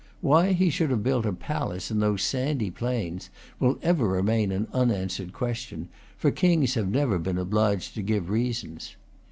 Why 0.21 0.53
he 0.53 0.71
should 0.71 0.89
have 0.89 1.03
built 1.03 1.27
a 1.27 1.31
palace 1.31 1.91
in 1.91 1.99
those 1.99 2.23
sandy 2.23 2.71
plains 2.71 3.29
will 3.59 3.77
ever 3.83 4.07
remain 4.07 4.51
an 4.51 4.67
unanswered 4.73 5.31
question, 5.31 5.89
for 6.17 6.31
kings 6.31 6.73
have 6.73 6.89
never 6.89 7.19
been 7.19 7.37
obliged 7.37 7.93
to 7.93 8.01
give 8.01 8.27
reasons. 8.31 8.95